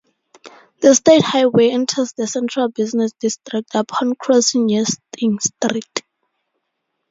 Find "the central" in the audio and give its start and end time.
2.13-2.69